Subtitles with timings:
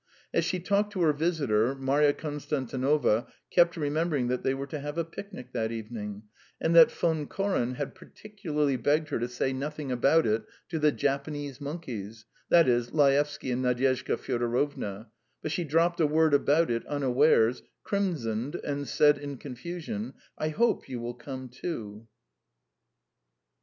[0.33, 4.97] As she talked to her visitor, Marya Konstantinovna kept remembering that they were to have
[4.97, 6.23] a picnic that evening,
[6.59, 10.91] and that Von Koren had particularly begged her to say nothing about it to the
[10.91, 15.11] "Japanese monkeys" that is, Laevsky and Nadyezhda Fyodorovna;
[15.43, 20.89] but she dropped a word about it unawares, crimsoned, and said in confusion: "I hope
[20.89, 22.07] you will come too!"